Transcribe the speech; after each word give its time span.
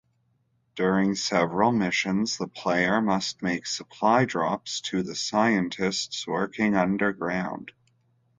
During 0.73 1.13
several 1.13 1.71
missions, 1.71 2.39
the 2.39 2.47
player 2.47 3.01
must 3.01 3.43
make 3.43 3.67
supply 3.67 4.25
drops 4.25 4.81
to 4.89 5.03
the 5.03 5.13
scientists 5.13 6.25
working 6.25 6.75
underground. 6.75 7.71